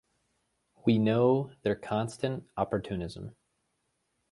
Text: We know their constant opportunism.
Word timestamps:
We 0.83 0.97
know 0.97 1.51
their 1.61 1.75
constant 1.75 2.49
opportunism. 2.57 3.35